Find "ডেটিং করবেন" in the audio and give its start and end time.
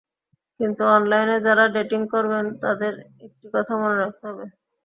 1.75-2.45